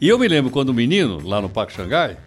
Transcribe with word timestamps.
E 0.00 0.08
eu 0.08 0.18
me 0.18 0.28
lembro 0.28 0.50
quando 0.50 0.74
menino, 0.74 1.26
lá 1.26 1.40
no 1.40 1.48
Parque 1.48 1.72
Xangai, 1.72 2.18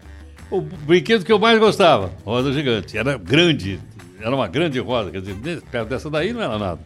o 0.50 0.60
brinquedo 0.60 1.24
que 1.24 1.30
eu 1.30 1.38
mais 1.38 1.58
gostava, 1.60 2.12
roda 2.24 2.52
gigante. 2.52 2.98
Era 2.98 3.16
grande, 3.16 3.78
era 4.20 4.34
uma 4.34 4.48
grande 4.48 4.80
roda, 4.80 5.10
quer 5.10 5.20
dizer, 5.20 5.62
perto 5.70 5.88
dessa 5.88 6.10
daí 6.10 6.32
não 6.32 6.42
era 6.42 6.58
nada. 6.58 6.80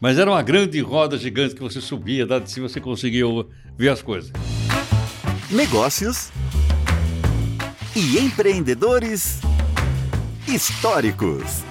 Mas 0.00 0.18
era 0.18 0.28
uma 0.28 0.42
grande 0.42 0.80
roda 0.80 1.16
gigante 1.16 1.54
que 1.54 1.62
você 1.62 1.80
subia, 1.80 2.26
lá 2.26 2.40
de 2.40 2.50
cima 2.50 2.68
você 2.68 2.80
conseguia 2.80 3.24
ver 3.78 3.88
as 3.88 4.02
coisas. 4.02 4.32
Negócios 5.48 6.30
e 7.94 8.18
empreendedores 8.18 9.40
históricos. 10.48 11.62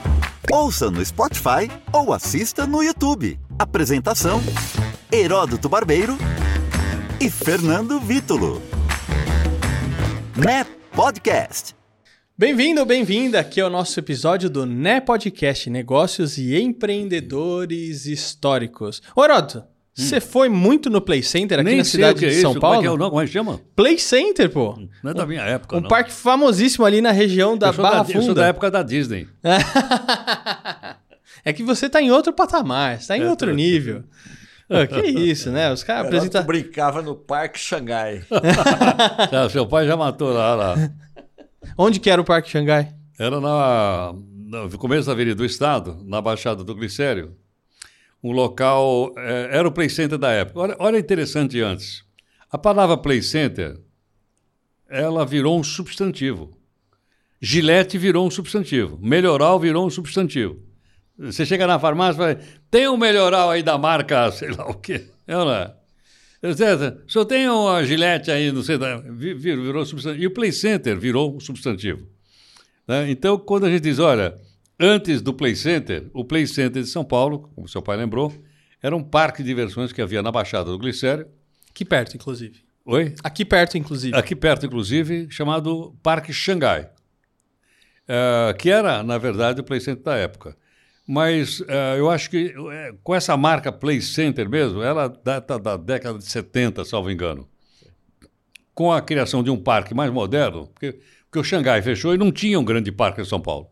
Ouça 0.49 0.89
no 0.89 1.05
Spotify 1.05 1.69
ou 1.91 2.13
assista 2.13 2.65
no 2.65 2.81
YouTube. 2.81 3.37
Apresentação: 3.59 4.41
Heródoto 5.11 5.67
Barbeiro 5.67 6.17
e 7.19 7.29
Fernando 7.29 7.99
Vítulo. 7.99 8.61
Né 10.35 10.65
Podcast. 10.93 11.75
Bem-vindo, 12.37 12.85
bem-vinda. 12.85 13.39
Aqui 13.39 13.59
é 13.61 13.65
o 13.65 13.69
nosso 13.69 13.97
episódio 13.99 14.49
do 14.49 14.65
Né 14.65 14.99
Podcast 14.99 15.69
Negócios 15.69 16.37
e 16.37 16.55
Empreendedores 16.59 18.05
Históricos. 18.05 19.01
Ô, 19.15 19.23
Heródoto, 19.23 19.63
você 19.93 20.19
foi 20.19 20.49
muito 20.49 20.89
no 20.89 20.99
Play 21.01 21.23
Center 21.23 21.59
aqui 21.59 21.69
Nem 21.69 21.77
na 21.77 21.83
sei 21.85 21.91
cidade 21.91 22.17
o 22.17 22.19
que 22.19 22.25
é 22.25 22.29
de 22.29 22.33
isso, 22.35 22.41
São 22.41 22.51
como 22.53 22.61
Paulo? 22.61 22.77
é 22.77 22.81
que 22.81 22.87
é 22.87 22.91
o 22.91 22.97
nome? 22.97 23.09
Como 23.11 23.21
é 23.21 23.25
que 23.25 23.31
chama? 23.31 23.61
Play 23.75 23.97
Center, 23.97 24.49
pô. 24.49 24.77
Não 25.01 25.11
é 25.11 25.13
da 25.13 25.25
minha 25.25 25.41
época, 25.43 25.77
Um 25.77 25.81
não. 25.81 25.87
parque 25.89 26.11
famosíssimo 26.11 26.85
ali 26.85 27.01
na 27.01 27.11
região 27.11 27.57
da 27.57 27.67
eu 27.67 27.73
Barra 27.73 28.03
da, 28.03 28.09
eu 28.09 28.13
sou 28.13 28.21
Funda. 28.23 28.33
da 28.41 28.47
época 28.47 28.69
da 28.69 28.83
Disney. 28.83 29.27
é 31.45 31.53
que 31.53 31.63
você 31.63 31.87
tá 31.89 32.01
em 32.01 32.11
outro 32.11 32.33
patamar, 32.33 32.99
você 32.99 33.07
tá 33.07 33.17
em 33.17 33.21
É, 33.21 33.29
outro 33.29 33.49
tô- 33.49 33.55
nível. 33.55 34.03
Ô, 34.69 34.87
que 34.87 35.01
isso, 35.07 35.51
né? 35.51 35.71
Os 35.71 35.83
caras 35.83 36.07
apresentam. 36.07 36.43
brincava 36.43 37.01
no 37.01 37.15
Parque 37.15 37.59
Xangai. 37.59 38.23
Ah, 39.31 39.49
seu 39.49 39.67
pai 39.67 39.85
já 39.85 39.95
matou 39.95 40.33
lá, 40.33 40.55
lá. 40.55 40.75
Onde 41.77 41.99
que 41.99 42.09
era 42.09 42.21
o 42.21 42.25
Parque 42.25 42.49
Xangai? 42.49 42.93
Era 43.19 43.39
na, 43.39 44.13
no 44.13 44.77
começo 44.77 45.05
da 45.07 45.13
Avenida 45.13 45.35
do 45.35 45.45
Estado, 45.45 45.97
na 46.05 46.21
Baixada 46.21 46.63
do 46.63 46.75
Glicério. 46.75 47.35
Um 48.23 48.31
local. 48.31 49.13
eh, 49.17 49.49
era 49.51 49.67
o 49.67 49.71
Play 49.71 49.89
Center 49.89 50.17
da 50.17 50.31
época. 50.31 50.59
Olha, 50.59 50.75
olha 50.79 50.97
interessante 50.97 51.61
antes. 51.61 52.03
A 52.51 52.57
palavra 52.57 52.97
Play 52.97 53.21
Center 53.21 53.79
ela 54.89 55.25
virou 55.25 55.59
um 55.59 55.63
substantivo. 55.63 56.57
Gillette 57.41 57.97
virou 57.97 58.25
um 58.25 58.31
substantivo. 58.31 58.97
Melhoral 59.01 59.59
virou 59.59 59.85
um 59.85 59.89
substantivo. 59.89 60.59
Você 61.17 61.45
chega 61.45 61.65
na 61.65 61.79
farmácia 61.79 62.13
e 62.13 62.17
fala: 62.17 62.47
tem 62.69 62.87
um 62.87 62.97
melhoral 62.97 63.49
aí 63.49 63.63
da 63.63 63.77
marca, 63.77 64.31
sei 64.33 64.49
lá 64.51 64.67
o 64.67 64.73
quê. 64.73 65.09
É 65.27 65.33
é? 65.33 65.85
César, 66.53 67.01
o 67.07 67.11
senhor 67.11 67.25
tem 67.25 67.49
uma 67.49 67.83
Gillette 67.83 68.29
aí, 68.29 68.51
não 68.51 68.61
sei, 68.61 68.77
virou, 69.15 69.63
virou 69.63 69.85
substantivo. 69.85 70.23
E 70.23 70.27
o 70.27 70.31
Play 70.31 70.51
Center 70.51 70.99
virou 70.99 71.35
um 71.35 71.39
substantivo. 71.39 72.07
né? 72.87 73.09
Então, 73.09 73.37
quando 73.37 73.65
a 73.65 73.71
gente 73.71 73.81
diz, 73.81 73.97
olha, 73.97 74.35
antes 74.79 75.21
do 75.21 75.33
Play 75.33 75.55
Center, 75.55 76.07
o 76.13 76.23
Play 76.23 76.45
Center 76.45 76.83
de 76.83 76.89
São 76.89 77.03
Paulo, 77.03 77.49
como 77.55 77.67
seu 77.67 77.81
pai 77.81 77.97
lembrou, 77.97 78.31
era 78.81 78.95
um 78.95 79.03
parque 79.03 79.41
de 79.41 79.47
diversões 79.49 79.91
que 79.91 80.01
havia 80.01 80.21
na 80.21 80.31
Baixada 80.31 80.69
do 80.69 80.77
Glicério. 80.77 81.25
Aqui 81.71 81.83
perto, 81.83 82.15
inclusive. 82.15 82.63
Oi? 82.85 83.15
Aqui 83.23 83.43
perto, 83.43 83.77
inclusive. 83.79 84.15
Aqui 84.15 84.35
perto, 84.35 84.67
inclusive, 84.67 85.27
chamado 85.31 85.95
Parque 86.03 86.31
Xangai, 86.31 86.87
eh, 88.07 88.55
que 88.59 88.69
era, 88.69 89.01
na 89.01 89.17
verdade, 89.17 89.61
o 89.61 89.63
Play 89.63 89.79
Center 89.79 90.03
da 90.03 90.15
época. 90.15 90.55
Mas 91.07 91.61
eh, 91.67 91.99
eu 91.99 92.09
acho 92.09 92.29
que 92.29 92.53
eh, 92.71 92.95
com 93.03 93.13
essa 93.13 93.37
marca 93.37 93.71
Play 93.71 94.01
Center 94.01 94.49
mesmo, 94.49 94.81
ela 94.81 95.07
data 95.07 95.59
da 95.59 95.77
década 95.77 96.17
de 96.17 96.25
70, 96.25 96.83
salvo 96.83 97.11
engano. 97.11 97.47
Com 98.73 98.91
a 98.91 99.01
criação 99.01 99.43
de 99.43 99.51
um 99.51 99.57
parque 99.57 99.93
mais 99.93 100.11
moderno, 100.11 100.67
porque, 100.67 100.99
porque 101.25 101.39
o 101.39 101.43
Xangai 101.43 101.81
fechou 101.81 102.13
e 102.13 102.17
não 102.17 102.31
tinha 102.31 102.59
um 102.59 102.65
grande 102.65 102.91
parque 102.91 103.21
em 103.21 103.25
São 103.25 103.39
Paulo. 103.39 103.69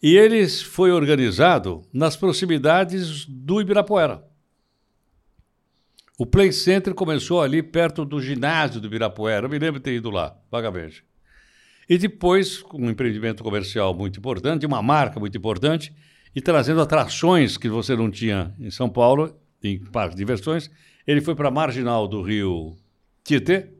E 0.00 0.16
ele 0.16 0.46
foi 0.48 0.92
organizado 0.92 1.82
nas 1.92 2.16
proximidades 2.16 3.26
do 3.26 3.60
Ibirapuera. 3.60 4.22
O 6.16 6.24
Play 6.24 6.52
Center 6.52 6.94
começou 6.94 7.42
ali 7.42 7.62
perto 7.62 8.04
do 8.04 8.20
ginásio 8.20 8.80
do 8.80 8.86
Ibirapuera. 8.86 9.46
Eu 9.46 9.50
me 9.50 9.58
lembro 9.58 9.80
de 9.80 9.84
ter 9.84 9.94
ido 9.94 10.10
lá, 10.10 10.36
vagamente. 10.50 11.04
E 11.88 11.98
depois, 11.98 12.62
um 12.74 12.90
empreendimento 12.90 13.42
comercial 13.42 13.94
muito 13.94 14.18
importante, 14.18 14.66
uma 14.66 14.82
marca 14.82 15.18
muito 15.18 15.36
importante, 15.36 15.92
e 16.38 16.40
trazendo 16.40 16.80
atrações 16.80 17.56
que 17.56 17.68
você 17.68 17.96
não 17.96 18.08
tinha 18.08 18.54
em 18.60 18.70
São 18.70 18.88
Paulo, 18.88 19.36
em 19.60 19.76
parques 19.76 20.14
de 20.14 20.20
diversões, 20.20 20.70
ele 21.04 21.20
foi 21.20 21.34
para 21.34 21.48
a 21.48 21.50
marginal 21.50 22.06
do 22.06 22.22
rio 22.22 22.76
Tietê, 23.24 23.70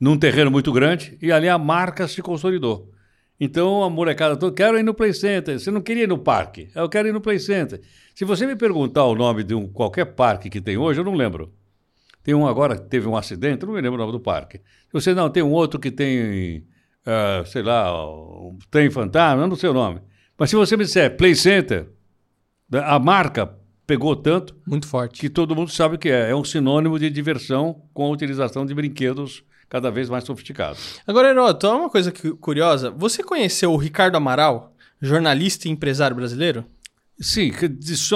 num 0.00 0.16
terreno 0.16 0.50
muito 0.50 0.72
grande, 0.72 1.18
e 1.20 1.30
ali 1.30 1.46
a 1.46 1.58
marca 1.58 2.08
se 2.08 2.22
consolidou. 2.22 2.90
Então 3.38 3.82
a 3.82 3.90
molecada 3.90 4.34
toda, 4.34 4.56
quero 4.56 4.78
ir 4.78 4.82
no 4.82 4.94
Play 4.94 5.12
Center. 5.12 5.60
Você 5.60 5.70
não 5.70 5.82
queria 5.82 6.04
ir 6.04 6.08
no 6.08 6.16
parque? 6.16 6.70
Eu 6.74 6.88
quero 6.88 7.06
ir 7.06 7.12
no 7.12 7.20
Play 7.20 7.38
Center. 7.38 7.82
Se 8.14 8.24
você 8.24 8.46
me 8.46 8.56
perguntar 8.56 9.04
o 9.04 9.14
nome 9.14 9.44
de 9.44 9.54
um, 9.54 9.68
qualquer 9.68 10.06
parque 10.06 10.48
que 10.48 10.62
tem 10.62 10.78
hoje, 10.78 11.00
eu 11.00 11.04
não 11.04 11.12
lembro. 11.12 11.52
Tem 12.24 12.34
um 12.34 12.46
agora 12.46 12.78
que 12.78 12.88
teve 12.88 13.06
um 13.06 13.14
acidente, 13.14 13.66
não 13.66 13.74
me 13.74 13.80
lembro 13.82 13.96
o 13.96 14.06
nome 14.06 14.12
do 14.12 14.20
parque. 14.20 14.62
Você 14.90 15.12
não, 15.12 15.28
tem 15.28 15.42
um 15.42 15.52
outro 15.52 15.78
que 15.78 15.90
tem, 15.90 16.66
ah, 17.04 17.42
sei 17.44 17.62
lá, 17.62 18.10
um 18.10 18.58
trem 18.70 18.90
fantasma, 18.90 19.46
não 19.46 19.54
sei 19.54 19.68
o 19.68 19.74
nome. 19.74 20.00
Mas 20.38 20.50
se 20.50 20.56
você 20.56 20.76
me 20.76 20.84
disser 20.84 21.16
Play 21.16 21.34
Center, 21.34 21.88
né, 22.70 22.80
a 22.84 22.98
marca 22.98 23.54
pegou 23.86 24.14
tanto 24.16 24.56
Muito 24.66 24.86
forte. 24.86 25.20
que 25.20 25.30
todo 25.30 25.54
mundo 25.54 25.70
sabe 25.70 25.94
o 25.94 25.98
que 25.98 26.08
é. 26.08 26.30
É 26.30 26.34
um 26.36 26.44
sinônimo 26.44 26.98
de 26.98 27.08
diversão 27.08 27.82
com 27.94 28.04
a 28.06 28.10
utilização 28.10 28.66
de 28.66 28.74
brinquedos 28.74 29.42
cada 29.68 29.90
vez 29.90 30.08
mais 30.08 30.24
sofisticados. 30.24 31.00
Agora, 31.06 31.30
Heródoto, 31.30 31.68
uma 31.68 31.90
coisa 31.90 32.12
cu- 32.12 32.36
curiosa. 32.36 32.90
Você 32.90 33.22
conheceu 33.22 33.72
o 33.72 33.76
Ricardo 33.76 34.16
Amaral, 34.16 34.72
jornalista 35.00 35.68
e 35.68 35.70
empresário 35.70 36.16
brasileiro? 36.16 36.64
Sim, 37.18 37.50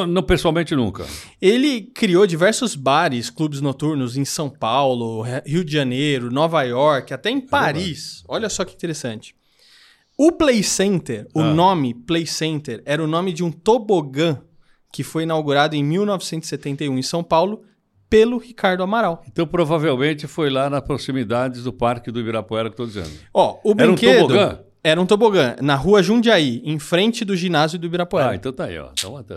não 0.08 0.22
pessoalmente 0.22 0.76
nunca. 0.76 1.06
Ele 1.40 1.80
criou 1.80 2.26
diversos 2.26 2.74
bares, 2.76 3.30
clubes 3.30 3.60
noturnos 3.62 4.14
em 4.16 4.26
São 4.26 4.50
Paulo, 4.50 5.22
Rio 5.46 5.64
de 5.64 5.72
Janeiro, 5.72 6.30
Nova 6.30 6.62
York, 6.64 7.14
até 7.14 7.30
em 7.30 7.40
Paris. 7.40 8.22
Olha 8.28 8.50
só 8.50 8.62
que 8.64 8.74
interessante. 8.74 9.34
O 10.22 10.32
Play 10.32 10.62
Center, 10.62 11.26
o 11.34 11.40
Ah. 11.40 11.54
nome 11.54 11.94
Play 11.94 12.26
Center, 12.26 12.82
era 12.84 13.02
o 13.02 13.06
nome 13.06 13.32
de 13.32 13.42
um 13.42 13.50
tobogã 13.50 14.38
que 14.92 15.02
foi 15.02 15.22
inaugurado 15.22 15.74
em 15.74 15.82
1971 15.82 16.98
em 16.98 17.02
São 17.02 17.24
Paulo 17.24 17.62
pelo 18.10 18.36
Ricardo 18.36 18.82
Amaral. 18.82 19.22
Então, 19.26 19.46
provavelmente 19.46 20.26
foi 20.26 20.50
lá 20.50 20.68
nas 20.68 20.82
proximidades 20.82 21.62
do 21.64 21.72
Parque 21.72 22.10
do 22.10 22.20
Ibirapuera 22.20 22.68
que 22.68 22.74
estou 22.74 22.86
dizendo. 22.86 23.08
Ó, 23.32 23.60
o 23.64 23.70
Era 23.70 23.90
um 23.90 23.94
brinquedo 23.94 24.20
tobogã? 24.20 24.58
era 24.84 25.00
um 25.00 25.06
tobogã 25.06 25.56
na 25.62 25.74
rua 25.74 26.02
Jundiaí, 26.02 26.60
em 26.66 26.78
frente 26.78 27.24
do 27.24 27.34
ginásio 27.34 27.78
do 27.78 27.86
Ibirapuera. 27.86 28.30
Ah, 28.30 28.34
então 28.34 28.52
tá 28.52 28.64
aí, 28.64 28.78
ó. 28.78 28.90
Então, 28.92 29.16
até- 29.16 29.36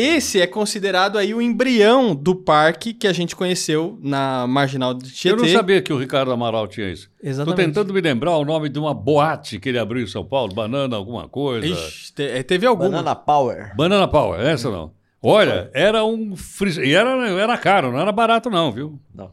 Esse 0.00 0.40
é 0.40 0.46
considerado 0.46 1.18
aí 1.18 1.34
o 1.34 1.42
embrião 1.42 2.14
do 2.14 2.34
parque 2.36 2.94
que 2.94 3.06
a 3.08 3.12
gente 3.12 3.34
conheceu 3.34 3.98
na 4.00 4.46
Marginal 4.46 4.94
de 4.94 5.10
Tietê. 5.10 5.30
Eu 5.34 5.36
não 5.44 5.48
sabia 5.52 5.82
que 5.82 5.92
o 5.92 5.98
Ricardo 5.98 6.30
Amaral 6.30 6.68
tinha 6.68 6.88
isso. 6.88 7.10
Estou 7.16 7.28
Exatamente. 7.30 7.66
tentando 7.66 7.92
me 7.92 8.00
lembrar 8.00 8.36
o 8.36 8.44
nome 8.44 8.68
de 8.68 8.78
uma 8.78 8.94
boate 8.94 9.58
que 9.58 9.68
ele 9.68 9.78
abriu 9.78 10.04
em 10.04 10.06
São 10.06 10.24
Paulo, 10.24 10.54
Banana 10.54 10.94
alguma 10.94 11.28
coisa. 11.28 11.66
Ixi, 11.66 12.14
te- 12.14 12.22
eh, 12.22 12.42
teve 12.44 12.64
alguma. 12.64 12.88
Banana 12.90 13.16
Power. 13.16 13.74
Banana 13.76 14.06
Power, 14.06 14.40
essa 14.40 14.70
não. 14.70 14.92
Olha, 15.20 15.68
era 15.74 16.04
um... 16.04 16.36
fris- 16.36 16.78
E 16.78 16.92
era, 16.94 17.10
era 17.30 17.58
caro, 17.58 17.90
não 17.90 17.98
era 17.98 18.12
barato 18.12 18.48
não, 18.48 18.70
viu? 18.70 19.00
Não. 19.12 19.32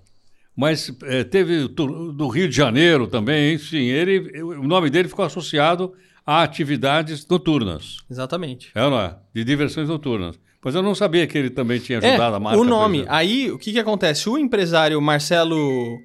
Mas 0.58 0.92
eh, 1.03 1.24
teve 1.24 1.68
do, 1.68 2.12
do 2.12 2.28
Rio 2.28 2.50
de 2.50 2.56
Janeiro 2.56 3.06
também, 3.06 3.53
enfim, 3.53 3.84
ele, 3.86 4.42
o 4.42 4.64
nome 4.68 4.90
dele 4.90 5.08
ficou 5.08 5.24
associado 5.26 5.94
a 6.26 6.42
atividades 6.42 7.28
noturnas. 7.28 7.97
Exatamente. 8.09 8.72
É 8.74 8.84
ou 8.84 8.90
não 8.90 9.00
é? 9.00 9.16
De 9.32 9.44
diversões 9.44 9.88
noturnas. 9.90 10.40
Mas 10.66 10.74
eu 10.74 10.81
não 10.81 10.96
sabia 10.96 11.28
que 11.28 11.38
ele 11.38 11.52
também 11.52 11.80
tinha 11.80 12.00
É, 12.00 12.09
ajudado 12.09 12.38
a 12.38 12.40
marca. 12.40 12.59
o 12.59 12.64
nome. 12.64 12.98
exemplo. 12.98 13.16
Aí, 13.16 13.52
o 13.52 13.58
que 13.59 13.72
que 13.72 13.78
acontece? 13.80 14.28
O 14.28 14.36
empresário 14.36 15.00
Marcelo 15.00 16.00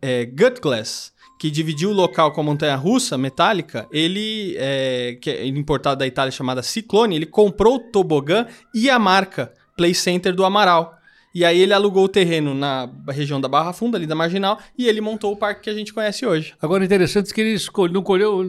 é, 0.00 0.24
Gutglass, 0.24 1.12
que 1.38 1.50
dividiu 1.50 1.90
o 1.90 1.92
local 1.92 2.32
com 2.32 2.40
a 2.40 2.44
montanha-russa 2.44 3.18
metálica, 3.18 3.86
ele, 3.92 4.56
é, 4.58 5.18
que 5.20 5.28
é 5.28 5.46
importado 5.46 5.98
da 5.98 6.06
Itália 6.06 6.32
chamada 6.32 6.62
Ciclone, 6.62 7.14
ele 7.14 7.26
comprou 7.26 7.76
o 7.76 7.78
tobogã 7.78 8.46
e 8.74 8.88
a 8.88 8.98
marca 8.98 9.52
Play 9.76 9.94
Center 9.94 10.34
do 10.34 10.46
Amaral. 10.46 10.94
E 11.34 11.44
aí 11.44 11.60
ele 11.60 11.74
alugou 11.74 12.04
o 12.04 12.08
terreno 12.08 12.54
na 12.54 12.90
região 13.08 13.40
da 13.40 13.48
Barra 13.48 13.72
Funda, 13.74 13.98
ali 13.98 14.06
da 14.06 14.14
Marginal, 14.14 14.58
e 14.76 14.88
ele 14.88 15.00
montou 15.00 15.30
o 15.32 15.36
parque 15.36 15.62
que 15.64 15.70
a 15.70 15.74
gente 15.74 15.92
conhece 15.92 16.24
hoje. 16.26 16.54
Agora, 16.60 16.84
interessante 16.84 17.32
que 17.32 17.40
ele 17.40 17.52
escolheu, 17.52 17.92
não 17.94 18.02
colheu, 18.02 18.42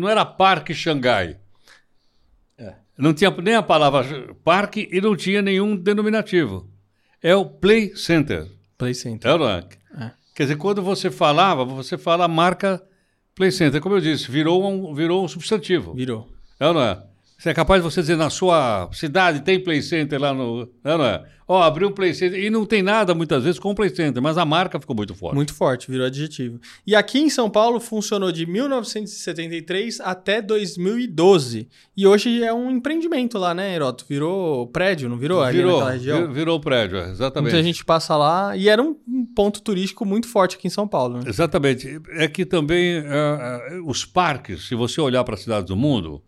não 0.00 0.08
era 0.08 0.24
Parque 0.24 0.74
Xangai. 0.74 1.36
Não 2.98 3.14
tinha 3.14 3.30
nem 3.30 3.54
a 3.54 3.62
palavra 3.62 4.34
parque 4.42 4.88
e 4.90 5.00
não 5.00 5.14
tinha 5.14 5.40
nenhum 5.40 5.76
denominativo. 5.76 6.68
É 7.22 7.34
o 7.34 7.44
Play 7.44 7.94
Center. 7.96 8.46
Play 8.76 8.92
Center. 8.92 9.30
É 9.30 9.34
é? 9.34 10.04
É. 10.04 10.10
Quer 10.34 10.42
dizer, 10.44 10.56
quando 10.56 10.82
você 10.82 11.10
falava, 11.10 11.64
você 11.64 11.96
fala 11.96 12.24
a 12.24 12.28
marca 12.28 12.82
Play 13.36 13.52
Center. 13.52 13.80
Como 13.80 13.94
eu 13.94 14.00
disse, 14.00 14.30
virou 14.30 14.68
um, 14.68 14.92
virou 14.94 15.24
um 15.24 15.28
substantivo. 15.28 15.94
Virou. 15.94 16.28
É 16.58 16.66
ou 16.66 16.74
não 16.74 16.82
é? 16.82 17.02
Você 17.38 17.50
é 17.50 17.54
capaz 17.54 17.80
de 17.80 17.88
você 17.88 18.00
dizer 18.00 18.16
na 18.16 18.30
sua 18.30 18.90
cidade 18.92 19.42
tem 19.42 19.62
Play 19.62 19.80
Center 19.80 20.20
lá 20.20 20.34
no. 20.34 20.68
Não, 20.82 20.98
não 20.98 21.04
é? 21.04 21.24
Ó, 21.46 21.62
abriu 21.62 21.88
um 21.88 21.92
Play 21.92 22.12
Center. 22.12 22.38
E 22.42 22.50
não 22.50 22.66
tem 22.66 22.82
nada 22.82 23.14
muitas 23.14 23.44
vezes 23.44 23.60
com 23.60 23.72
Play 23.74 23.88
Center, 23.90 24.20
mas 24.20 24.36
a 24.36 24.44
marca 24.44 24.78
ficou 24.80 24.94
muito 24.94 25.14
forte. 25.14 25.34
Muito 25.36 25.54
forte, 25.54 25.88
virou 25.90 26.04
adjetivo. 26.06 26.60
E 26.84 26.96
aqui 26.96 27.20
em 27.20 27.30
São 27.30 27.48
Paulo 27.48 27.78
funcionou 27.78 28.32
de 28.32 28.44
1973 28.44 30.00
até 30.00 30.42
2012. 30.42 31.68
E 31.96 32.06
hoje 32.06 32.42
é 32.42 32.52
um 32.52 32.70
empreendimento 32.70 33.38
lá, 33.38 33.54
né, 33.54 33.72
Heroto? 33.74 34.04
Virou 34.08 34.66
prédio, 34.66 35.08
não 35.08 35.16
virou? 35.16 35.40
Ali 35.42 35.58
virou, 35.58 35.72
naquela 35.78 35.92
região? 35.92 36.26
vir- 36.26 36.32
virou 36.34 36.60
prédio, 36.60 36.98
é, 36.98 37.08
exatamente. 37.10 37.52
Muita 37.52 37.62
gente 37.64 37.84
passa 37.84 38.16
lá 38.16 38.56
e 38.56 38.68
era 38.68 38.82
um 38.82 38.94
ponto 39.34 39.62
turístico 39.62 40.04
muito 40.04 40.26
forte 40.28 40.56
aqui 40.56 40.66
em 40.66 40.70
São 40.70 40.88
Paulo. 40.88 41.18
Né? 41.18 41.24
Exatamente. 41.26 42.00
É 42.10 42.26
que 42.28 42.44
também 42.44 42.98
ah, 43.06 43.60
os 43.86 44.04
parques, 44.04 44.66
se 44.68 44.74
você 44.74 45.00
olhar 45.00 45.22
para 45.24 45.34
as 45.34 45.40
cidades 45.40 45.68
do 45.68 45.76
mundo, 45.76 46.20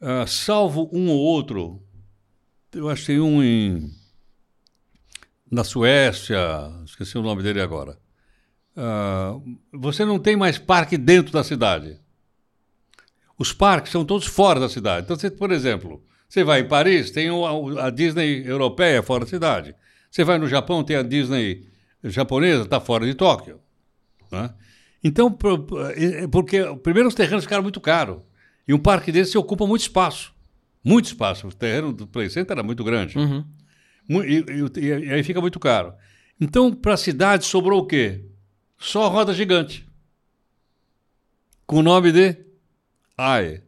ah, 0.00 0.26
salvo 0.26 0.88
um 0.92 1.08
ou 1.10 1.18
outro, 1.18 1.82
eu 2.72 2.88
achei 2.88 3.18
um 3.20 3.42
em, 3.42 3.90
na 5.50 5.64
Suécia, 5.64 6.38
esqueci 6.84 7.16
o 7.18 7.22
nome 7.22 7.42
dele 7.42 7.60
agora. 7.60 7.98
Ah, 8.76 9.34
você 9.72 10.04
não 10.04 10.18
tem 10.18 10.36
mais 10.36 10.58
parque 10.58 10.96
dentro 10.96 11.32
da 11.32 11.42
cidade. 11.42 11.98
Os 13.38 13.52
parques 13.52 13.92
são 13.92 14.04
todos 14.04 14.26
fora 14.26 14.58
da 14.58 14.68
cidade. 14.68 15.04
Então, 15.04 15.16
você, 15.16 15.30
por 15.30 15.52
exemplo, 15.52 16.02
você 16.28 16.42
vai 16.42 16.60
em 16.60 16.68
Paris, 16.68 17.10
tem 17.10 17.28
a 17.80 17.90
Disney 17.90 18.42
europeia 18.44 19.02
fora 19.02 19.24
da 19.24 19.30
cidade. 19.30 19.74
Você 20.10 20.24
vai 20.24 20.38
no 20.38 20.48
Japão, 20.48 20.82
tem 20.82 20.96
a 20.96 21.02
Disney 21.02 21.66
japonesa, 22.02 22.64
está 22.64 22.80
fora 22.80 23.06
de 23.06 23.14
Tóquio. 23.14 23.60
né? 24.30 24.52
Então, 25.02 25.36
é- 25.96 26.24
é 26.24 26.28
porque 26.28 26.62
primeiro 26.82 27.08
os 27.08 27.14
terrenos 27.14 27.44
ficaram 27.44 27.62
muito 27.62 27.80
caros. 27.80 28.18
E 28.68 28.74
um 28.74 28.78
parque 28.78 29.10
desse 29.10 29.36
ocupa 29.38 29.66
muito 29.66 29.80
espaço. 29.80 30.32
Muito 30.84 31.06
espaço. 31.06 31.48
O 31.48 31.52
terreno 31.52 31.92
do 31.92 32.06
Play 32.06 32.28
Center 32.30 32.52
era 32.52 32.62
muito 32.62 32.84
grande. 32.84 33.18
Uhum. 33.18 33.44
E, 34.24 34.44
e- 34.78 34.80
e- 34.86 35.12
aí 35.12 35.22
fica 35.24 35.40
muito 35.40 35.58
caro. 35.58 35.94
Então, 36.40 36.72
para 36.72 36.94
a 36.94 36.96
cidade 36.98 37.44
sobrou 37.46 37.80
o 37.80 37.86
quê? 37.86 38.24
Só 38.78 39.04
a 39.06 39.08
roda 39.08 39.32
gigante. 39.34 39.86
Com 41.66 41.78
o 41.78 41.82
nome 41.82 42.12
de 42.12 42.36
Eye. 43.18 43.62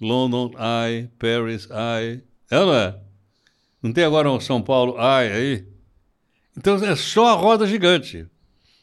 London 0.00 0.50
Eye, 0.58 1.08
Paris 1.18 1.68
Eye. 1.70 2.22
É 2.50 2.58
ou 2.58 2.66
não 2.66 2.74
é? 2.74 2.98
Não 3.82 3.92
tem 3.92 4.04
agora 4.04 4.30
um 4.30 4.38
São 4.40 4.60
Paulo 4.60 4.96
Eye 4.98 5.32
aí? 5.32 5.66
Então 6.56 6.74
é 6.84 6.94
só 6.94 7.28
a 7.28 7.32
roda 7.34 7.66
gigante. 7.66 8.26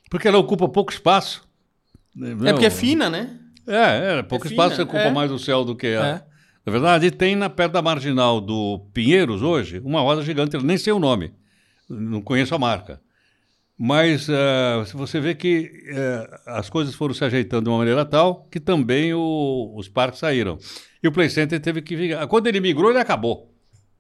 Porque 0.10 0.28
ela 0.28 0.38
ocupa 0.40 0.68
pouco 0.68 0.92
espaço. 0.92 1.48
É 2.20 2.52
porque 2.52 2.66
é 2.66 2.70
fina, 2.72 3.10
né? 3.10 3.39
É, 3.70 4.20
é 4.20 4.24
pouco 4.24 4.48
É 4.48 4.50
espaço, 4.52 4.72
fina, 4.72 4.84
ocupa 4.84 5.00
é. 5.00 5.12
mais 5.12 5.32
o 5.32 5.40
céu 5.40 5.64
do 5.64 5.76
que 5.76 5.88
a. 5.88 6.08
É. 6.08 6.24
Na 6.66 6.72
verdade, 6.72 7.10
tem 7.12 7.36
na, 7.36 7.50
perto 7.50 7.72
da 7.74 7.82
marginal 7.82 8.42
do 8.42 8.80
Pinheiros 8.94 9.42
hoje 9.42 9.80
uma 9.84 10.02
roda 10.02 10.22
gigante, 10.22 10.56
eu 10.56 10.62
nem 10.62 10.78
sei 10.78 10.92
o 10.94 11.00
nome, 11.00 11.32
não 11.90 12.22
conheço 12.22 12.54
a 12.54 12.60
marca. 12.60 13.00
Mas 13.82 14.24
se 14.88 14.94
você 14.96 15.22
vê 15.22 15.34
que 15.34 15.72
eh, 15.88 16.40
as 16.48 16.70
coisas 16.70 16.94
foram 16.94 17.14
se 17.14 17.24
ajeitando 17.24 17.64
de 17.64 17.70
uma 17.70 17.78
maneira 17.78 18.04
tal 18.04 18.46
que 18.52 18.60
também 18.60 19.14
o- 19.14 19.74
os 19.76 19.88
parques 19.88 20.20
saíram. 20.20 20.58
E 21.02 21.08
o 21.08 21.12
Play 21.14 21.30
Center 21.30 21.62
teve 21.62 21.82
que 21.82 21.96
vir. 21.96 22.28
Quando 22.28 22.48
ele 22.48 22.60
migrou, 22.60 22.90
ele 22.90 23.00
acabou. 23.00 23.54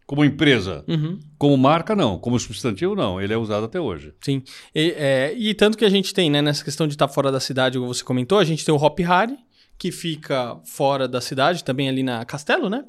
Como 0.06 0.25
empresa. 0.25 0.83
Uhum. 0.86 1.18
Como 1.38 1.56
marca, 1.56 1.95
não. 1.95 2.18
Como 2.19 2.38
substantivo, 2.38 2.94
não. 2.94 3.21
Ele 3.21 3.31
é 3.33 3.38
usado 3.38 3.66
até 3.68 3.80
hoje. 3.80 4.13
Sim. 4.19 4.44
E, 4.75 4.94
é, 4.98 5.33
e 5.38 5.54
tanto 5.54 5.77
que 5.77 5.86
a 5.86 5.89
gente 5.89 6.13
tem, 6.13 6.30
né, 6.30 6.42
nessa 6.42 6.63
questão 6.66 6.86
de 6.86 6.95
estar 6.95 7.07
fora 7.07 7.31
da 7.31 7.39
cidade, 7.39 7.77
como 7.80 7.94
você 7.94 8.04
comentou, 8.04 8.38
a 8.38 8.44
gente 8.44 8.66
tem 8.66 8.75
o 8.75 8.77
Hop 8.77 9.00
Harry, 9.00 9.38
que 9.79 9.91
fica 9.91 10.59
fora 10.65 11.07
da 11.07 11.21
cidade, 11.21 11.63
também 11.63 11.87
ali 11.87 12.03
na 12.03 12.25
Castelo, 12.25 12.69
né? 12.69 12.83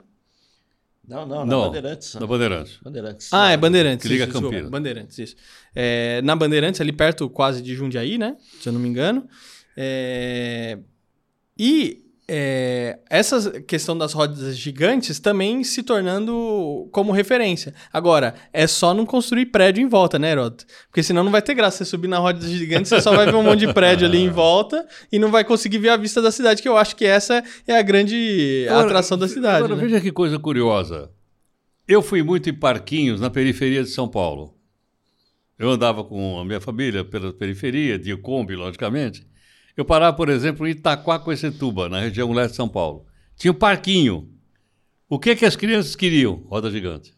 Não, 1.06 1.26
não, 1.26 1.38
na 1.38 1.44
Não, 1.44 1.62
Bandeirantes. 1.66 2.14
Na 2.14 2.26
Bandeirantes. 2.26 2.78
Bandeirantes. 2.82 3.28
Ah, 3.32 3.50
é 3.52 3.56
Bandeirantes. 3.56 4.02
Que 4.02 4.08
liga 4.08 4.24
isso, 4.24 4.32
desculpa, 4.32 4.54
Campinas. 4.54 4.70
Bandeirantes, 4.70 5.18
isso. 5.18 5.36
É, 5.74 6.20
na 6.22 6.36
Bandeirantes, 6.36 6.80
ali 6.80 6.92
perto 6.92 7.30
quase 7.30 7.62
de 7.62 7.74
Jundiaí, 7.74 8.18
né? 8.18 8.36
Se 8.60 8.68
eu 8.68 8.72
não 8.72 8.80
me 8.80 8.88
engano. 8.88 9.26
É, 9.76 10.78
e 11.58 12.09
é, 12.32 13.00
essa 13.10 13.60
questão 13.62 13.98
das 13.98 14.12
rodas 14.12 14.56
gigantes 14.56 15.18
também 15.18 15.64
se 15.64 15.82
tornando 15.82 16.88
como 16.92 17.10
referência. 17.10 17.74
Agora, 17.92 18.36
é 18.52 18.68
só 18.68 18.94
não 18.94 19.04
construir 19.04 19.46
prédio 19.46 19.82
em 19.82 19.88
volta, 19.88 20.16
né, 20.16 20.30
Heroto? 20.30 20.64
Porque 20.86 21.02
senão 21.02 21.24
não 21.24 21.32
vai 21.32 21.42
ter 21.42 21.54
graça 21.54 21.78
você 21.78 21.84
subir 21.84 22.06
na 22.06 22.18
roda 22.18 22.40
gigante, 22.46 22.88
você 22.88 23.00
só 23.00 23.16
vai 23.16 23.26
ver 23.26 23.34
um 23.34 23.42
monte 23.42 23.66
de 23.66 23.72
prédio 23.74 24.06
ali 24.06 24.18
em 24.18 24.28
volta 24.28 24.86
e 25.10 25.18
não 25.18 25.28
vai 25.28 25.42
conseguir 25.42 25.78
ver 25.78 25.88
a 25.88 25.96
vista 25.96 26.22
da 26.22 26.30
cidade, 26.30 26.62
que 26.62 26.68
eu 26.68 26.76
acho 26.76 26.94
que 26.94 27.04
essa 27.04 27.42
é 27.66 27.76
a 27.76 27.82
grande 27.82 28.64
Agora, 28.68 28.86
atração 28.86 29.18
da 29.18 29.26
cidade. 29.26 29.64
Agora, 29.64 29.74
né? 29.74 29.82
veja 29.82 30.00
que 30.00 30.12
coisa 30.12 30.38
curiosa. 30.38 31.10
Eu 31.88 32.02
fui 32.02 32.22
muito 32.22 32.48
em 32.48 32.54
parquinhos 32.54 33.20
na 33.20 33.28
periferia 33.28 33.82
de 33.82 33.90
São 33.90 34.06
Paulo. 34.06 34.54
Eu 35.58 35.68
andava 35.68 36.04
com 36.04 36.38
a 36.38 36.44
minha 36.44 36.60
família 36.60 37.04
pela 37.04 37.32
periferia, 37.32 37.98
de 37.98 38.16
Kombi, 38.16 38.54
logicamente. 38.54 39.26
Eu 39.80 39.84
parava, 39.86 40.14
por 40.14 40.28
exemplo, 40.28 40.66
em 40.66 40.72
Itaquaquecetuba, 40.72 41.88
na 41.88 42.00
região 42.00 42.30
leste 42.32 42.50
de 42.50 42.56
São 42.56 42.68
Paulo. 42.68 43.06
Tinha 43.34 43.50
um 43.50 43.54
parquinho. 43.54 44.28
O 45.08 45.18
que, 45.18 45.34
que 45.34 45.46
as 45.46 45.56
crianças 45.56 45.96
queriam? 45.96 46.34
Roda 46.50 46.70
gigante. 46.70 47.14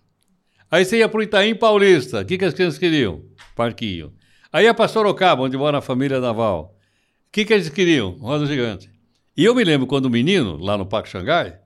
Aí 0.70 0.84
você 0.84 0.98
ia 0.98 1.08
para 1.08 1.18
o 1.18 1.22
Itaim 1.24 1.56
Paulista. 1.56 2.20
O 2.20 2.24
que, 2.24 2.38
que 2.38 2.44
as 2.44 2.54
crianças 2.54 2.78
queriam? 2.78 3.24
Parquinho. 3.56 4.12
Aí 4.52 4.66
ia 4.66 4.72
para 4.72 4.86
Sorocaba, 4.86 5.42
onde 5.42 5.56
mora 5.56 5.78
a 5.78 5.82
família 5.82 6.20
Naval. 6.20 6.76
O 7.26 7.32
que, 7.32 7.44
que 7.44 7.52
eles 7.52 7.68
queriam? 7.68 8.12
Roda 8.12 8.46
gigante. 8.46 8.88
E 9.36 9.44
eu 9.44 9.56
me 9.56 9.64
lembro 9.64 9.88
quando 9.88 10.08
menino, 10.08 10.56
lá 10.56 10.78
no 10.78 10.86
Parque 10.86 11.08
Xangai, 11.08 11.58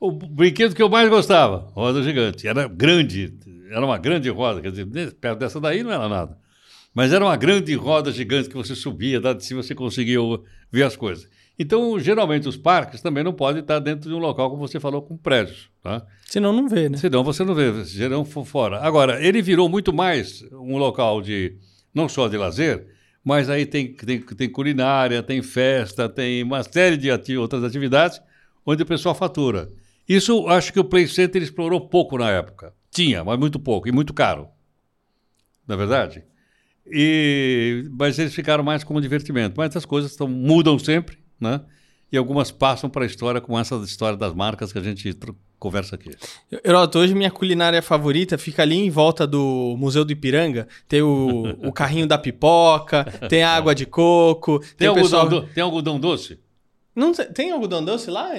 o 0.00 0.10
brinquedo 0.10 0.74
que 0.74 0.82
eu 0.82 0.88
mais 0.88 1.08
gostava, 1.08 1.70
roda 1.74 2.02
gigante. 2.02 2.48
Era 2.48 2.66
grande, 2.66 3.38
era 3.70 3.86
uma 3.86 3.98
grande 3.98 4.28
roda, 4.28 4.60
quer 4.60 4.72
dizer, 4.72 5.14
perto 5.14 5.38
dessa 5.38 5.60
daí 5.60 5.84
não 5.84 5.92
era 5.92 6.08
nada. 6.08 6.36
Mas 6.94 7.12
era 7.12 7.24
uma 7.24 7.36
grande 7.36 7.74
roda 7.74 8.10
gigante 8.10 8.48
que 8.48 8.56
você 8.56 8.74
subia, 8.74 9.20
lá 9.20 9.32
de 9.32 9.44
cima 9.44 9.62
você 9.62 9.74
conseguia 9.74 10.18
ver 10.70 10.82
as 10.82 10.96
coisas. 10.96 11.28
Então, 11.58 11.98
geralmente, 12.00 12.48
os 12.48 12.56
parques 12.56 13.02
também 13.02 13.22
não 13.22 13.32
podem 13.34 13.60
estar 13.60 13.78
dentro 13.78 14.08
de 14.08 14.14
um 14.14 14.18
local, 14.18 14.48
como 14.50 14.66
você 14.66 14.80
falou, 14.80 15.02
com 15.02 15.16
prédios. 15.16 15.70
Tá? 15.82 16.04
Senão 16.24 16.52
não 16.52 16.66
vê, 16.68 16.88
né? 16.88 16.96
Senão 16.96 17.22
você 17.22 17.44
não 17.44 17.54
vê, 17.54 17.84
gerão 17.84 18.24
fo- 18.24 18.44
fora. 18.44 18.80
Agora, 18.80 19.22
ele 19.22 19.42
virou 19.42 19.68
muito 19.68 19.92
mais 19.92 20.42
um 20.52 20.78
local 20.78 21.20
de, 21.20 21.56
não 21.94 22.08
só 22.08 22.28
de 22.28 22.36
lazer, 22.38 22.86
mas 23.22 23.50
aí 23.50 23.66
tem, 23.66 23.92
tem, 23.92 24.20
tem 24.20 24.48
culinária, 24.48 25.22
tem 25.22 25.42
festa, 25.42 26.08
tem 26.08 26.42
uma 26.42 26.62
série 26.62 26.96
de 26.96 27.10
ati- 27.10 27.36
outras 27.36 27.62
atividades 27.62 28.20
onde 28.64 28.82
o 28.82 28.86
pessoal 28.86 29.14
fatura. 29.14 29.70
Isso 30.08 30.48
acho 30.48 30.72
que 30.72 30.80
o 30.80 30.84
Play 30.84 31.06
Center 31.06 31.42
explorou 31.42 31.88
pouco 31.88 32.16
na 32.16 32.30
época. 32.30 32.72
Tinha, 32.90 33.22
mas 33.22 33.38
muito 33.38 33.58
pouco 33.60 33.86
e 33.86 33.92
muito 33.92 34.14
caro. 34.14 34.48
Na 35.68 35.74
é 35.74 35.78
verdade? 35.78 36.24
E, 36.86 37.88
mas 37.98 38.18
eles 38.18 38.34
ficaram 38.34 38.62
mais 38.64 38.84
como 38.84 39.00
divertimento. 39.00 39.54
Mas 39.56 39.74
as 39.76 39.84
coisas 39.84 40.14
tão, 40.16 40.28
mudam 40.28 40.78
sempre, 40.78 41.18
né? 41.40 41.60
E 42.12 42.16
algumas 42.16 42.50
passam 42.50 42.90
para 42.90 43.04
a 43.04 43.06
história, 43.06 43.40
como 43.40 43.58
essa 43.58 43.76
história 43.76 44.16
das 44.16 44.34
marcas 44.34 44.72
que 44.72 44.78
a 44.78 44.82
gente 44.82 45.16
conversa 45.60 45.94
aqui. 45.94 46.10
Heroto, 46.64 46.98
hoje 46.98 47.14
minha 47.14 47.30
culinária 47.30 47.80
favorita 47.80 48.36
fica 48.36 48.62
ali 48.62 48.76
em 48.76 48.90
volta 48.90 49.26
do 49.26 49.76
Museu 49.78 50.04
do 50.04 50.10
Ipiranga. 50.10 50.66
Tem 50.88 51.02
o, 51.02 51.44
o 51.68 51.72
carrinho 51.72 52.06
da 52.08 52.18
pipoca, 52.18 53.04
tem 53.28 53.42
a 53.44 53.54
água 53.54 53.74
de 53.74 53.86
coco, 53.86 54.58
tem, 54.58 54.68
Tem, 54.78 54.88
algodão, 54.88 55.04
pessoal... 55.04 55.28
do- 55.28 55.46
tem 55.54 55.62
algodão 55.62 56.00
doce? 56.00 56.40
Não 56.96 57.12
tem, 57.12 57.52
algodão 57.52 57.84
doce 57.84 58.10
lá? 58.10 58.30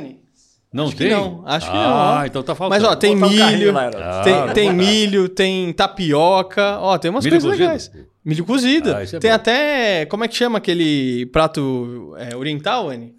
Não 0.74 0.86
Acho 0.86 0.96
que 0.96 1.04
tem? 1.04 1.12
não, 1.12 1.44
acho 1.46 1.70
que 1.70 1.76
ah, 1.76 1.84
não, 1.84 2.22
ó. 2.22 2.26
então 2.26 2.44
tá 2.44 2.56
faltando. 2.56 2.82
Mas 2.82 2.90
ó, 2.90 2.96
tem 2.96 3.14
Botar 3.20 3.28
um 3.28 3.30
milho, 3.52 3.74
lá. 3.74 3.92
Ah, 3.94 4.22
tem, 4.24 4.54
tem 4.54 4.74
milho, 4.74 5.28
tem 5.28 5.74
tapioca, 5.74 6.78
ó, 6.80 6.98
tem 6.98 7.12
umas 7.12 7.26
Milho 7.26 7.36
coisas 7.36 7.50
cozido? 7.52 7.64
legais. 7.66 7.92
Milho 8.24 8.46
cozido. 8.46 8.96
Ah, 8.96 9.04
é 9.04 9.06
tem 9.06 9.30
bom. 9.32 9.36
até, 9.36 10.06
como 10.06 10.24
é 10.24 10.30
que 10.30 10.36
chama 10.36 10.60
aquele 10.60 11.26
prato 11.26 12.16
é, 12.18 12.36
oriental, 12.38 12.90
Anny? 12.90 13.14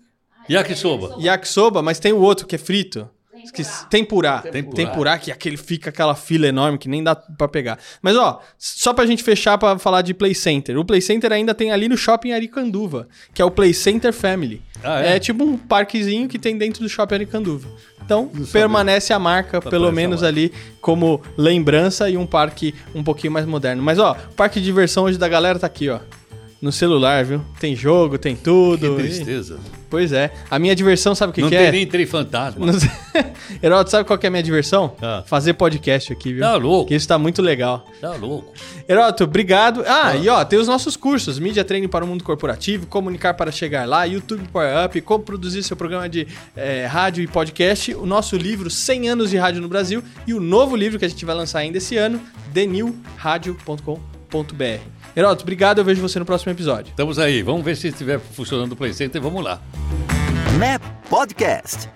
Yakisoba. 0.48 1.16
Yakisoba, 1.20 1.82
mas 1.82 1.98
tem 1.98 2.12
o 2.12 2.20
outro 2.20 2.46
que 2.46 2.54
é 2.54 2.58
frito. 2.58 3.08
Esqueci. 3.44 3.86
Tempurá. 3.88 4.38
Tempurá. 4.38 4.74
Tempurá, 4.74 5.18
que 5.18 5.30
aquele 5.32 5.56
fica 5.56 5.90
aquela 5.90 6.14
fila 6.14 6.46
enorme 6.46 6.78
que 6.78 6.88
nem 6.88 7.02
dá 7.02 7.14
pra 7.14 7.48
pegar. 7.48 7.78
Mas 8.00 8.16
ó, 8.16 8.40
só 8.58 8.92
pra 8.92 9.06
gente 9.06 9.22
fechar 9.22 9.58
pra 9.58 9.78
falar 9.78 10.02
de 10.02 10.14
Play 10.14 10.34
Center. 10.34 10.78
O 10.78 10.84
Play 10.84 11.00
Center 11.00 11.32
ainda 11.32 11.54
tem 11.54 11.70
ali 11.72 11.88
no 11.88 11.96
shopping 11.96 12.32
Aricanduva, 12.32 13.08
que 13.34 13.40
é 13.42 13.44
o 13.44 13.50
Play 13.50 13.74
Center 13.74 14.12
Family. 14.12 14.62
Ah, 14.84 15.00
é? 15.00 15.18
tipo 15.18 15.44
um 15.44 15.56
parquezinho 15.56 16.28
que 16.28 16.38
tem 16.38 16.56
dentro 16.58 16.82
do 16.82 16.88
shopping 16.88 17.14
Aricanduva. 17.14 17.68
Então, 18.04 18.28
permanece 18.52 19.12
a 19.12 19.18
marca, 19.18 19.60
Tá 19.60 19.70
pelo 19.70 19.92
menos 19.92 20.22
lá. 20.22 20.28
ali, 20.28 20.52
como 20.80 21.22
lembrança 21.36 22.10
e 22.10 22.16
um 22.16 22.26
parque 22.26 22.74
um 22.94 23.02
pouquinho 23.02 23.32
mais 23.32 23.46
moderno. 23.46 23.80
Mas 23.82 23.98
ó, 23.98 24.16
o 24.30 24.34
parque 24.34 24.58
de 24.58 24.66
diversão 24.66 25.04
hoje 25.04 25.16
da 25.18 25.28
galera 25.28 25.58
tá 25.58 25.66
aqui, 25.68 25.88
ó. 25.88 26.00
No 26.60 26.70
celular, 26.72 27.24
viu? 27.24 27.40
Tem 27.60 27.74
jogo, 27.76 28.18
tem 28.18 28.34
tudo. 28.36 28.96
Que 28.96 29.02
e- 29.02 29.04
tristeza. 29.04 29.58
Pois 29.92 30.10
é. 30.10 30.30
A 30.50 30.58
minha 30.58 30.74
diversão, 30.74 31.14
sabe 31.14 31.32
o 31.32 31.34
que, 31.34 31.42
não 31.42 31.50
que 31.50 31.54
tem 31.54 31.66
é? 31.66 31.70
nem 31.70 31.86
trem 31.86 32.06
fantasma. 32.06 32.64
Não. 32.64 32.72
Heródoto, 33.62 33.90
sabe 33.90 34.06
qual 34.06 34.18
que 34.18 34.24
é 34.24 34.28
a 34.28 34.30
minha 34.30 34.42
diversão? 34.42 34.96
Ah. 35.02 35.22
Fazer 35.26 35.52
podcast 35.52 36.10
aqui, 36.10 36.32
viu? 36.32 36.40
Tá 36.40 36.56
louco. 36.56 36.88
Que 36.88 36.94
isso 36.94 37.06
tá 37.06 37.18
muito 37.18 37.42
legal. 37.42 37.84
Tá 38.00 38.14
louco. 38.14 38.54
Heródoto, 38.88 39.24
obrigado. 39.24 39.84
Ah, 39.86 40.16
e 40.16 40.30
ó, 40.30 40.42
tem 40.46 40.58
os 40.58 40.66
nossos 40.66 40.96
cursos: 40.96 41.38
Mídia 41.38 41.62
Training 41.62 41.88
para 41.88 42.06
o 42.06 42.08
Mundo 42.08 42.24
Corporativo, 42.24 42.86
Comunicar 42.86 43.34
para 43.34 43.52
Chegar 43.52 43.86
Lá, 43.86 44.04
YouTube 44.04 44.48
Power 44.50 44.86
Up, 44.86 44.98
Como 45.02 45.24
Produzir 45.24 45.62
Seu 45.62 45.76
Programa 45.76 46.08
de 46.08 46.26
eh, 46.56 46.86
Rádio 46.86 47.22
e 47.22 47.26
Podcast, 47.26 47.94
o 47.94 48.06
nosso 48.06 48.34
livro 48.34 48.70
100 48.70 49.10
anos 49.10 49.28
de 49.28 49.36
rádio 49.36 49.60
no 49.60 49.68
Brasil 49.68 50.02
e 50.26 50.32
o 50.32 50.40
novo 50.40 50.74
livro 50.74 50.98
que 50.98 51.04
a 51.04 51.08
gente 51.08 51.26
vai 51.26 51.34
lançar 51.34 51.58
ainda 51.58 51.76
esse 51.76 51.98
ano, 51.98 52.18
thenewradio.com.br. 52.54 55.01
Heródoto, 55.14 55.42
obrigado. 55.42 55.78
Eu 55.78 55.84
vejo 55.84 56.00
você 56.00 56.18
no 56.18 56.24
próximo 56.24 56.52
episódio. 56.52 56.90
Estamos 56.90 57.18
aí. 57.18 57.42
Vamos 57.42 57.64
ver 57.64 57.76
se 57.76 57.88
estiver 57.88 58.18
funcionando 58.18 58.72
o 58.72 58.76
Play 58.76 58.92
Center. 58.92 59.20
Vamos 59.20 59.42
lá. 59.44 59.60
NEP 60.58 60.82
Podcast. 61.08 61.88